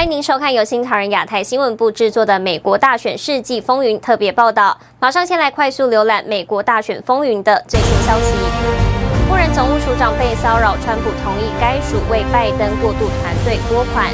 [0.00, 4.74] 欢迎您收看由新唐人亚太新闻部制作的《美国大选世纪风云》特别报道。
[4.98, 8.32] 马上先来快速浏览美国大选风云的最新消息。
[9.28, 14.08] 布人总务署长被骚扰，川普同意该署为拜登过渡团队拨款。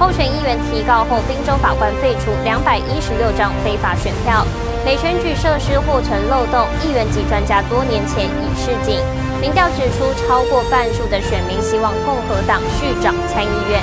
[0.00, 4.44] 候选议员提告后，宾州法官废除两百一十六张非法选票。
[4.84, 8.98] 美选举设施或存漏洞，议员及专家多年前已示警。
[9.40, 13.78] 民调指出，超过半数的选民希望共和党续掌参议院。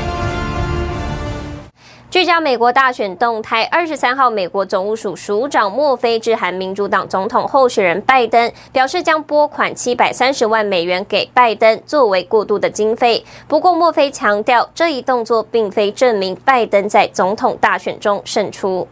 [2.16, 13.26] 聚焦美国大选动态，二十三号，美国总务署署长莫菲致函民主党总统候选人拜登，表示将拨款七百三十万美元给拜登作为过渡的经费。
[13.50, 18.88] 不过，莫菲强调，这一动作并非证明拜登在总统大选中胜出。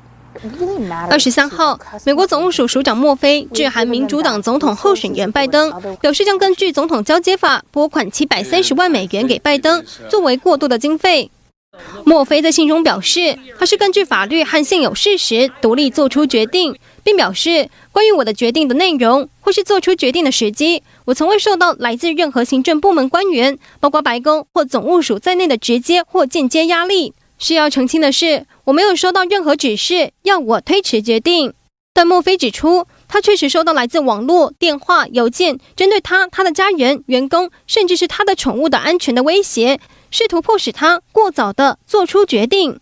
[1.09, 5.71] 二十三号，美国总务署署长莫菲致函民主党总统候选人拜登，
[6.01, 11.31] 表示将根据总统交接法拨款七百三十万美元给拜登作为过渡的经费。
[12.05, 27.13] 莫菲在信中表示，他是根据法律和现有事实独立做出决定，并表示，关于我的决定的内容或是做出决定的时机，我从未受到来自任何行政部门官员，包括白宫或总务署在内的直接或间接压力。
[27.39, 31.53] 需要澄清的是，我没有收到任何指示要我推迟决定。
[31.95, 39.79] 但莫菲指出，他确实收到来自网络、电话、邮件，针对他、他的家人、员工，甚至是他的宠物的安全的威胁。
[40.13, 42.79] 试图迫使他过早地做出决定。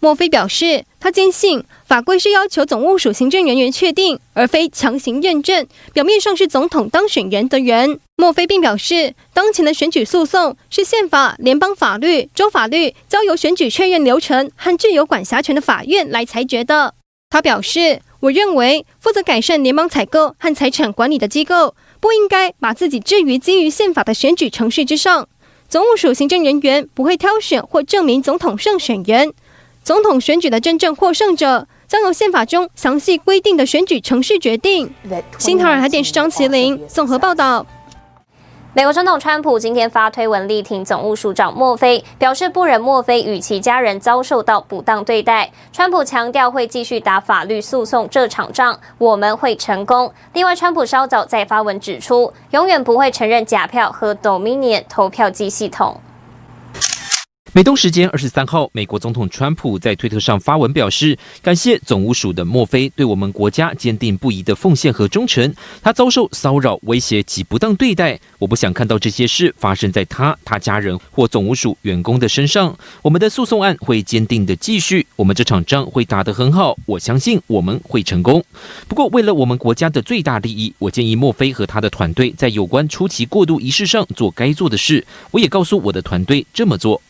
[0.00, 8.00] 莫菲表示，他坚信法规是要求总务署行政人员确定，而非强行认证表面上是总统当选人的人。
[8.16, 16.94] 莫菲并表示，当前的选举诉讼是宪法、联邦法律、州法律交由选举确认流程和具有管辖权的法院来裁决的。
[17.30, 25.28] 他表示，我认为负责改善联邦采购和财产管理的机构不应该把自己置于基于宪法的选举程序之上。
[25.68, 29.32] 总务署行政人员不会挑选或证明总统胜选人，
[29.82, 34.92] 总统选举的真正获胜者将由宪法中详细规定的选举程序决定。
[35.38, 37.66] 新唐人电视张麒麟综合报道。
[38.76, 45.50] 美国总统川普今天发推文力挺总务署长墨菲，表示不忍墨菲与其家人遭受到不当对待。
[45.72, 50.12] 川普强调会继续打法律诉讼这场仗，我们会成功。
[50.34, 55.98] 另外，川普稍早再发文指出，永远不会承认假票和 Dominion 投票机系统。
[57.56, 65.54] 美东时间二十三号，美国总统川普在推特上发文表示，感谢总务署的墨菲对我们国家坚定不移的奉献和忠诚。
[65.80, 72.76] 他遭受骚扰、威胁及不当对待，我不想看到这些事发生在他、他家人或总务署员工的身上。
[73.00, 78.44] 我们的诉讼案会坚定的继续，我们这场仗会打得很好，我相信我们会成功。
[78.86, 85.02] 不过，为了我们国家的最大利益，我建议墨菲和他的团队在有关出席过渡仪式上做该做的事。
[85.30, 87.00] 我也告诉我的团队这么做。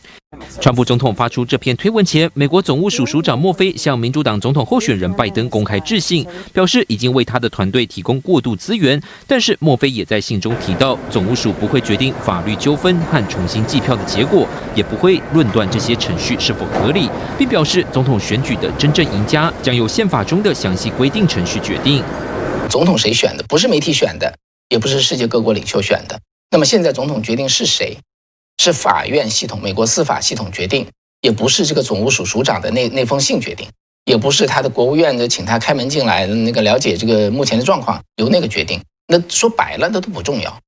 [0.59, 9.01] 川普总统发出这篇推文前，美国总务署署长莫菲向民主党总统候选人拜登公开致信，表示已经为他的团队提供过渡资源。
[9.25, 14.45] 但是莫菲也在信中提到，总务署不会决定法律纠纷和重新计票的结果，
[14.75, 22.03] 也不会论断这些程序是否合理，并表示总统选举的真正赢家将由宪法中的详细规定程序决定。
[22.69, 23.43] 总统谁选的？
[23.47, 24.37] 不是媒体选的，
[24.67, 26.19] 也不是世界各国领袖选的。
[26.51, 27.97] 那么现在总统决定是谁？
[28.57, 30.85] 是法院系统，美国司法系统决定，
[31.21, 33.67] 也不是这个总务署署长的那那封信决定，
[34.05, 38.81] 也不是他的国务院的请他开门进来那个了解这个目前的状况由那个决定。
[39.07, 40.59] 那说白了，那都不重要。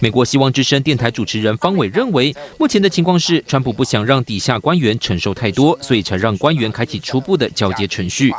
[0.00, 8.34] 美国希望之声电台主持人方伟认为，目前的情况是，川普不想让底下官员承受太多，所以才让官员开启初步的交接程序。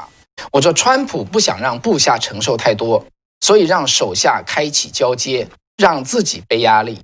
[0.52, 3.06] 我说，川普不想让部下承受太多，
[3.40, 7.00] 所以让手下开启交接，让自己背压力。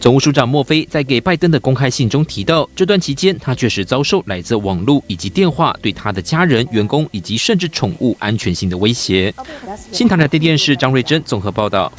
[0.00, 9.34] 总务署长莫菲在给拜登的公开信中提到，这段期间他确实遭受来自网络以及电话对他的家人、员工以及甚至宠物安全性的威胁。
[9.90, 11.92] 新唐人电视张瑞珍综合报道。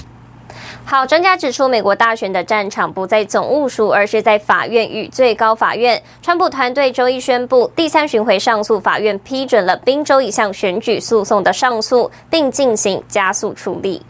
[0.86, 6.02] 好，专家指出，美国大选的战场不在总务署，而是在法院与最高法院。
[6.22, 14.02] 川普团队周一宣布，第三巡回上诉法院批准了宾州一项选举诉讼的上诉，并进行加速处理。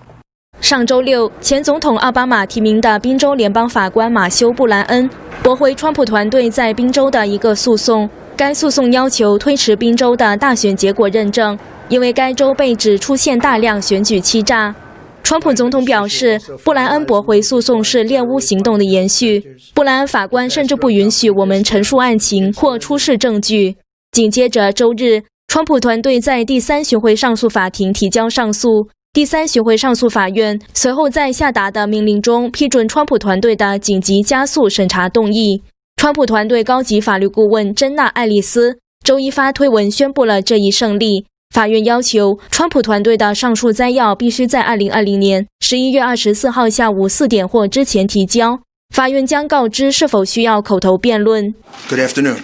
[0.62, 5.10] 上周六，前总统奥巴马提名的宾州联邦法官马修·布兰恩
[5.42, 8.10] 驳回川普团队在宾州的一个诉讼。
[8.36, 11.58] 该诉讼要求推迟宾州的大选结果认证，
[11.88, 14.76] 因为该州被指出现大量选举欺诈。
[15.24, 19.44] 川普总统表示，布莱恩驳回诉讼是猎巫行动的延续。
[19.74, 23.76] 布莱恩法官甚至不允许我们陈述案情或出示证据。
[24.12, 28.90] 紧接着周日，川普团队在第三巡回上诉法庭提交上诉。
[29.20, 35.62] 第三巡回上诉法院随后在下达的命令中批准川普团队的紧急加速审查动议，
[35.98, 41.26] 川普团队高级法律顾问珍娜·爱丽丝周一发推文宣布了这一胜利。
[41.54, 48.62] 法院要求川普团队的上述摘要必须在2020年11月二十四号下午4点或之前提交。
[48.96, 51.54] 法院将告知是否需要口头辩论。
[51.90, 52.38] Good afternoon.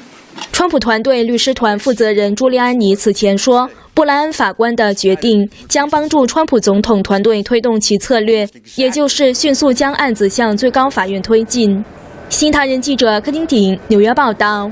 [0.51, 8.45] 川普团队律师团负责人朱利安尼此前说，布莱恩法官的决定将帮助川普总统团队推动其策略，
[8.75, 11.81] 也就是迅速将案子向最高法院推进。
[12.27, 14.69] 新唐人记者柯丁鼎纽约报道。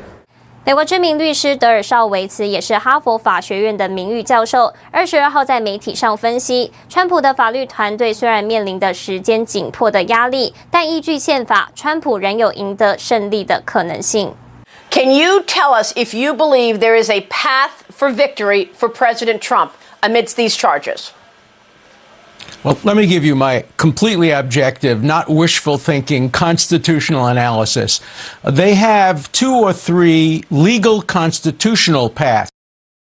[0.66, 14.34] 美国知名律师德尔绍维茨也是哈佛法学院的名誉教授，二十二号在媒体上分析，川普的法律团队虽然面临的时间紧迫的压力，但依据宪法，川普仍有赢得胜利的可能性。
[14.90, 17.72] Can you tell us if you believe there is a path
[18.04, 19.72] for victory for President Trump
[20.02, 21.14] amidst these charges?
[22.62, 28.02] Well, let me give you my completely objective, not wishful thinking, constitutional analysis.
[28.44, 32.53] They have two or three legal constitutional paths.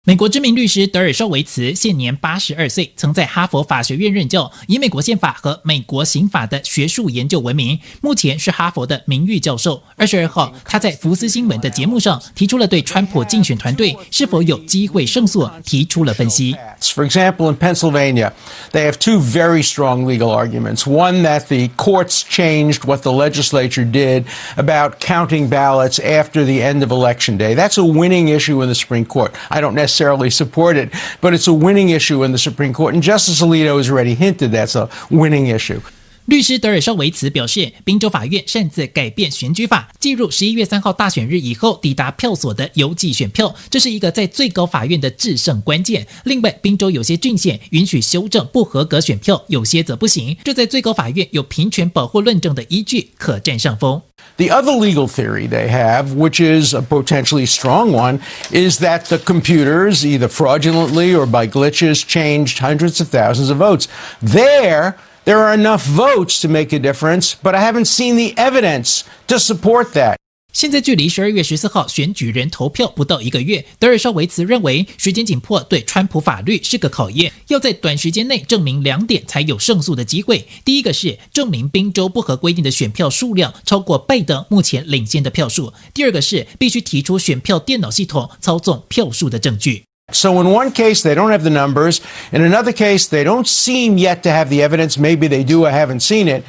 [0.08, 7.78] 美国知名律师德尔绍维茨现年八十二岁，曾在哈佛法学院任教，以美国宪法和美国刑法的学术研究闻名。
[8.00, 9.82] 目前是哈佛的名誉教授。
[9.96, 16.56] 二十二号，他在福斯新闻的节目上提出了对川普竞选团队是否有机会胜诉提出了分析。
[16.80, 18.32] For example, in Pennsylvania,
[18.72, 20.86] they have two very strong legal arguments.
[20.86, 24.24] One that the courts changed what the legislature did
[24.56, 27.54] about counting ballots after the end of election day.
[27.54, 29.34] That's a winning issue in the Supreme Court.
[29.50, 30.89] I don't necessarily necessarily support it,
[31.21, 32.93] but it's a winning issue in the Supreme Court.
[32.93, 35.79] And Justice Alito has already hinted that's a winning issue.
[36.25, 46.07] 律师德尔绍维茨表示，宾州法院擅自改变选举法，计入十一月三号大选日以后抵达票所的邮寄选票，这是一个在最高法院的制胜关键。
[46.23, 54.01] 另外，宾州有些郡县允许修正不合格选票，有些则不行，这在最高法院有平权保护论证的依据，可占上风。
[54.37, 58.21] The other legal theory they have, which is a potentially strong one,
[58.51, 63.87] is that the computers, either fraudulently or by glitches, changed hundreds of thousands of votes.
[64.21, 69.03] There, there are enough votes to make a difference, but I haven't seen the evidence
[69.27, 70.17] to support that.
[70.53, 80.47] 现在距离十二月十四号选举人投票不到一个月，德尔绍维茨认为时间紧迫对川普法律是个考验，要在短时间内证明两点才有胜诉的机会。
[80.63, 89.83] 第一个是证明宾州不合规定的选票数量超过拜登目前领先的票数；第二个是必须提出选票电脑系统操纵票数的证据。
[90.11, 91.97] So in one case they don't have the numbers,
[92.31, 94.99] in another case they don't seem yet to have the evidence.
[94.99, 96.43] Maybe they do, I haven't seen it.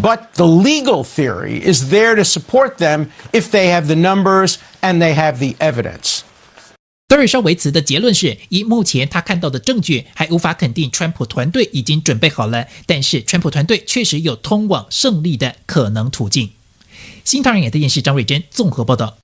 [0.00, 5.00] But the legal theory is there to support them if they have the numbers and
[5.00, 6.20] they have the evidence.
[7.08, 12.66] 德瑞绍维茨的结论是，以目前他看到的证据，还无法肯定川普团队已经准备好了。
[12.84, 16.50] 但是川普团队确实有通往胜利的可能途径。
[17.24, 19.16] 新唐人亚太电视张瑞珍综合报道。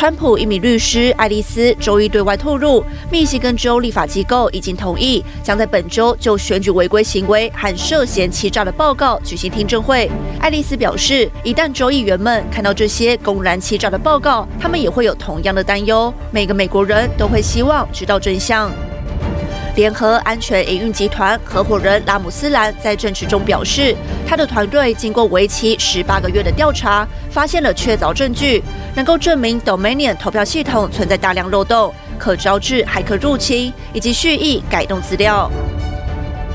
[0.00, 2.82] 川普一名律师爱丽丝周一对外透露，
[3.12, 10.10] 密西根州立法机构已经同意将在本周就选举违规行为和涉嫌欺诈的报告举行听证会。
[10.38, 16.10] 爱丽丝表示，一旦州议员们看到这些公然欺诈的报告，他们也会有同样的担忧。
[16.30, 18.72] 每个美国人都会希望知道真相。
[19.76, 23.94] 联合安全营运集团合伙人拉姆斯兰在证词中表示，
[24.26, 28.62] 他的团队经过为期十八个月的调查，发现了确凿证据，
[28.94, 35.50] 能够证明 Dominion 投票系统存在大量漏洞，可招致骇客入侵以及蓄意改动资料。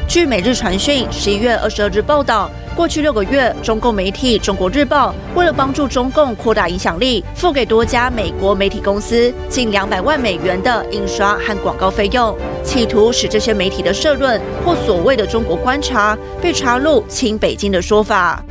[0.08, 2.52] 据每日传讯十一月二十二日报道。
[2.76, 18.44] 过去六个月，中共媒体《中国日报》为了帮助中共扩大影响力，付给多家美国媒体公司近两百万美元的印刷和广告费用，企图使这些媒体的社论或所谓的“中国观察”被插入亲北京的说法。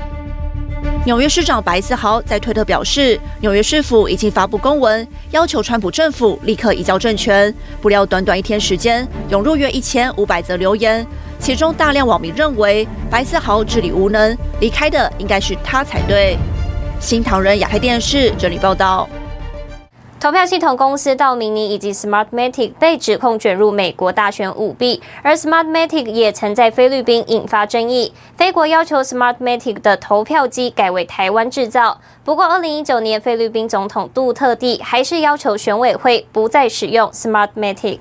[1.05, 7.55] 纽约市长白思豪在推特表示，纽约市府已经发布公文，要求川普政府立刻移交政权。
[7.83, 11.07] 不料，短短一天时间，涌入约一千五百则留言。
[11.39, 16.39] 其中大量网民认为白思豪治理无能，离开的应该是他才对。
[16.99, 19.07] 新唐人亚太电视整理报道。
[20.25, 28.11] 投票系统公司道明尼以及 Smartmatic 被指控卷入美国大选舞弊，而 Smartmatic 也曾在菲律宾引发争议。
[28.35, 32.01] 菲国要求 Smartmatic 的投票机改为台湾制造。
[32.25, 37.99] 不过，二零一九年菲律宾总统杜特地还是要求选委会不再使用 Smartmatic。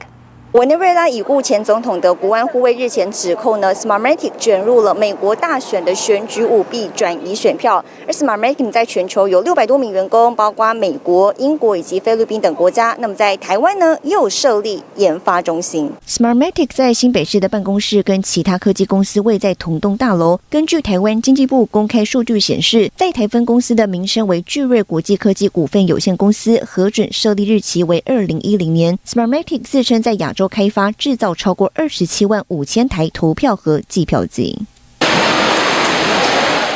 [0.53, 7.83] 委内瑞拉已故前总统的国安护卫日前指控呢，Smartmatic 卷入了美国大选的选举舞弊、转移选票。
[8.05, 12.95] 而 Smartmatic 在全球有六百多名员工，包括美国、英国以及菲律宾等国家。
[12.99, 15.89] 那么在台湾呢，又设立研发中心。
[16.07, 20.39] Smartmatic 在新北市的办公室跟其他科技公司位在同栋大楼。
[20.51, 28.99] 根据台湾经济部公开数据显示，在台分公司的名称为聚瑞国际科技股份有限公司，核准设立日期为二零一零年。
[29.07, 30.42] Smartmatic 自称在亚洲。
[30.47, 34.57] 开发制造超过二十七万五千台投票和计票机。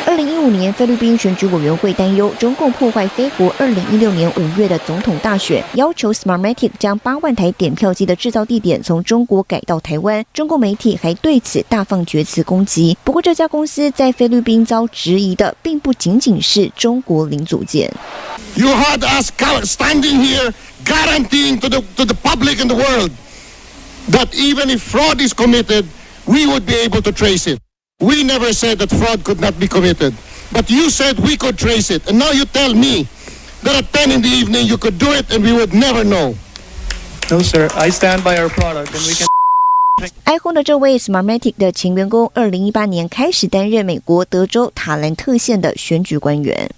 [0.06, 10.26] 二零一五年，菲律宾选举委员会担忧中共破坏菲国二零一六年五月的总统大选，要求 Smartmatic 将八万台点票机的制造地点从中国改到台湾。
[10.34, 12.98] 中共媒体还对此大放厥词攻击。
[13.04, 17.92] 不过，这家公司在菲律宾遭质疑的，并不仅仅是中国零组件。
[18.56, 19.30] You had us
[19.66, 20.52] standing here
[20.84, 23.12] guaranteeing to the to the public in the world.
[24.09, 25.87] That even if fraud is committed,
[26.27, 27.59] we would be able to trace it.
[28.01, 30.15] We never said that fraud could not be committed,
[30.51, 33.07] but you said we could trace it, and now you tell me
[33.63, 36.35] that at 10 in the evening you could do it and we would never know.
[37.31, 37.69] No, sir.
[37.77, 39.29] I stand by our product, and we can.
[40.25, 46.69] iPhone 的这位 Smartmatic 的前员工，二零一八年开始担任美国德州塔兰特县的选举官员。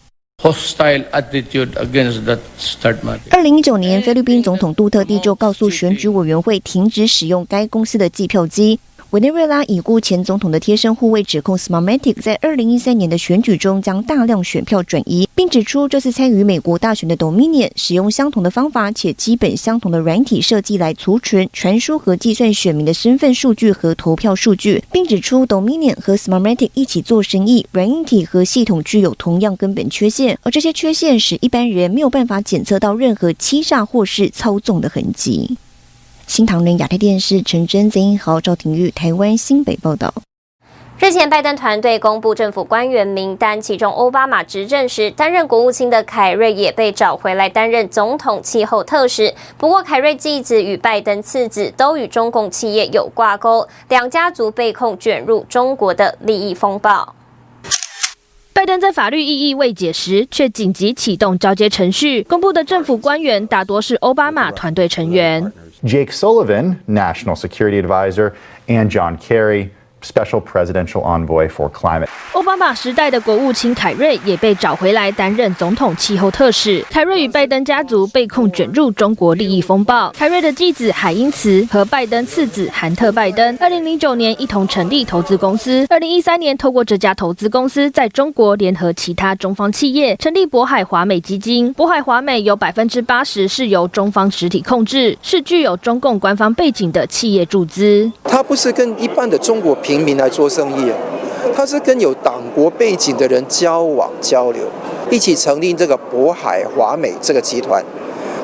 [0.42, 3.20] Hostile attitude against that Smartmatic。
[3.32, 8.80] 二零一九年，菲律宾总统杜特地就告诉选举委员会停止使用该公司的计票机。
[9.12, 35.58] 委内瑞拉已故前总统的贴身护卫指控 Smartmatic 在二零一三年的选举中将大量选票转移，并指出这次参与美国大选的 Dominion 使用相同的方法且基本相同的软体设计来储存、传输和计算选民的身份数据和投票数据，并指出 Dominion 和 Smartmatic 一起做生意，软硬体和系统具有同样根本缺陷，而这些缺陷使一般人没有办法检测到任何欺诈或是操纵的痕迹。
[36.30, 40.14] 新唐人亚太电视陈真、曾英豪、赵廷玉，台湾新北报道。
[41.00, 49.34] 日前，拜登团队公布政府官员名单，其中奥巴马执政时担任国务卿的凯瑞也被找回来担任总统气候特使。
[49.58, 57.16] 不过，凯瑞继子与拜登次子都与中共企业有挂钩，两家族被控卷入中国的利益风暴。
[58.54, 65.52] 拜登在法律意义未解时，却紧急启动交接程序，公布的政府官员大多是奥巴马团队成员。
[65.84, 68.36] Jake Sullivan, National Security Advisor,
[68.68, 72.08] and John Kerry, Special Presidential Envoy for Climate。
[72.34, 76.86] 奥巴马时代的国务卿凯瑞也被找回来担任总统气候特使。
[76.90, 80.12] 凯瑞与拜登家族被控卷入中国利益风暴。
[80.12, 85.86] 凯瑞的继子海因茨和拜登次子韩特拜登，二零零九年一同成立投资公司。
[85.90, 91.74] 二零一三年，透过这家投资公司在中国联合其他中方企业，成立渤海华美基金。
[91.76, 98.12] 渤海华美有百分之八十是由中方实体控制，是具有中共官方背景的企业注资。
[98.30, 99.76] 他不是跟一般的中国。
[99.82, 100.92] 平民来做生意，
[101.56, 104.62] 他是跟有党国背景的人交往交流，
[105.10, 107.84] 一起成立这个渤海华美这个集团。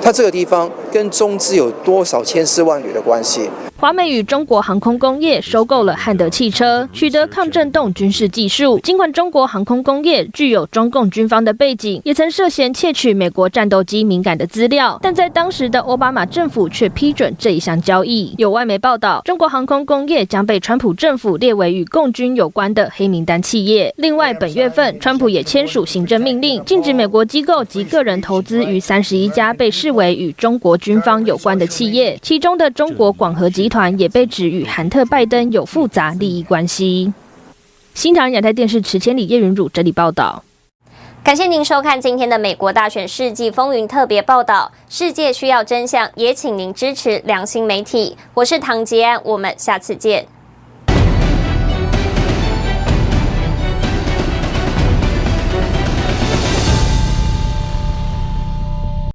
[0.02, 3.50] 他这个地方跟中资有多少千丝万缕的关系？
[3.78, 8.80] 华美与中国航空工业收购了汉德汽车，取得抗震动军事技术。
[8.80, 18.34] 尽管中国航空工业具有中共军方的背景，也曾涉嫌窃取美国战斗机敏感的资料，但在当时的奥巴马政府却批准这一项交易。
[18.38, 23.94] 有外媒报道，中国航空工业将被川普政府列为与共军有关的黑名单企业。
[23.98, 33.68] 另外，本月份川普也签署行政命令，禁止美国机构及个人投资于三十一家被视为与中国军方有关的企业，其中的中国广核集。
[33.68, 37.12] 团也被指与韩特拜登有复杂利益关系。
[37.96, 40.44] 新唐亚太电视池千里叶云汝整理报道。
[41.24, 44.72] 感谢您收看今天的美国大选世纪风云特别报道。
[44.88, 48.16] 世界需要真相，也请您支持良心媒体。
[48.36, 50.28] 我是唐吉安，我们下次见。